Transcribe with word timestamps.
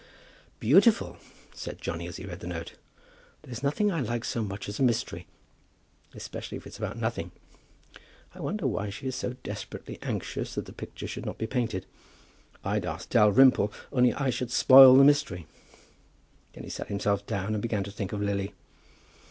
"Beautiful!" 0.59 1.17
said 1.53 1.79
Johnny, 1.79 2.07
as 2.07 2.17
he 2.17 2.25
read 2.25 2.39
the 2.39 2.47
note. 2.47 2.73
"There's 3.43 3.61
nothing 3.61 3.91
I 3.91 4.01
like 4.01 4.25
so 4.25 4.41
much 4.41 4.67
as 4.67 4.79
a 4.79 4.81
mystery, 4.81 5.27
especially 6.15 6.57
if 6.57 6.65
it's 6.65 6.79
about 6.79 6.97
nothing. 6.97 7.29
I 8.33 8.39
wonder 8.39 8.65
why 8.65 8.89
she 8.89 9.05
is 9.05 9.15
so 9.15 9.33
desperately 9.43 9.99
anxious 10.01 10.55
that 10.55 10.65
the 10.65 10.73
picture 10.73 11.05
should 11.05 11.27
not 11.27 11.37
be 11.37 11.45
painted. 11.45 11.85
I'd 12.63 12.83
ask 12.83 13.11
Dalrymple, 13.11 13.71
only 13.91 14.11
I 14.15 14.31
should 14.31 14.49
spoil 14.49 14.95
the 14.97 15.03
mystery." 15.03 15.45
Then 16.53 16.63
he 16.63 16.69
sat 16.71 16.87
himself 16.87 17.23
down, 17.27 17.53
and 17.53 17.61
began 17.61 17.83
to 17.83 17.91
think 17.91 18.11
of 18.11 18.23
Lily. 18.23 18.55